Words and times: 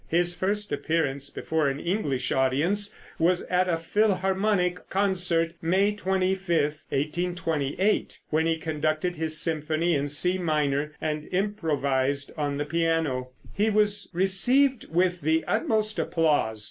His 0.07 0.33
first 0.33 0.71
appearance 0.71 1.29
before 1.29 1.69
an 1.69 1.79
English 1.79 2.31
audience 2.31 2.97
was 3.19 3.43
at 3.43 3.69
a 3.69 3.77
Philharmonic 3.77 4.89
concert, 4.89 5.53
May 5.61 5.93
25, 5.93 6.47
1828, 6.57 8.19
when 8.31 8.47
he 8.47 8.57
conducted 8.57 9.17
his 9.17 9.37
symphony 9.37 9.93
in 9.93 10.09
C 10.09 10.39
minor 10.39 10.93
and 10.99 11.29
improvised 11.31 12.31
on 12.35 12.57
the 12.57 12.65
piano. 12.65 13.29
He 13.53 13.69
was 13.69 14.09
received 14.11 14.89
with 14.91 15.21
the 15.21 15.43
utmost 15.45 15.99
applause. 15.99 16.59